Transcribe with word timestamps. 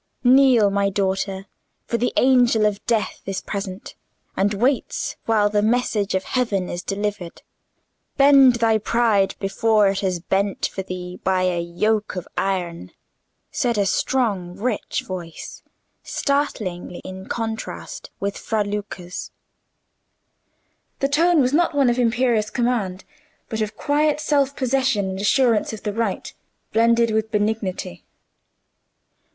"Kneel, 0.23 0.71
my 0.71 0.89
daughter, 0.89 1.45
for 1.85 1.97
the 1.99 2.11
Angel 2.17 2.65
of 2.65 2.83
Death 2.87 3.21
is 3.27 3.39
present, 3.39 3.93
and 4.35 4.55
waits 4.55 5.15
while 5.27 5.47
the 5.47 5.61
message 5.61 6.15
of 6.15 6.23
heaven 6.23 6.69
is 6.69 6.81
delivered: 6.81 7.43
bend 8.17 8.55
thy 8.55 8.79
pride 8.79 9.35
before 9.39 9.89
it 9.89 10.01
is 10.01 10.19
bent 10.19 10.65
for 10.65 10.81
thee 10.81 11.19
by 11.23 11.43
a 11.43 11.61
yoke 11.61 12.15
of 12.15 12.27
iron," 12.35 12.89
said 13.51 13.77
a 13.77 13.85
strong 13.85 14.55
rich 14.55 15.03
voice, 15.05 15.61
startlingly 16.01 16.99
in 17.05 17.27
contrast 17.27 18.09
with 18.19 18.39
Fra 18.39 18.63
Luca's. 18.63 19.29
The 20.97 21.09
tone 21.09 21.41
was 21.41 21.53
not 21.53 21.73
that 21.75 21.89
of 21.91 21.99
imperious 21.99 22.49
command, 22.49 23.03
but 23.49 23.61
of 23.61 23.77
quiet 23.77 24.19
self 24.19 24.55
possession 24.55 25.11
and 25.11 25.19
assurance 25.21 25.73
of 25.73 25.83
the 25.83 25.93
right, 25.93 26.33
blended 26.73 27.11
with 27.11 27.29
benignity. 27.29 28.03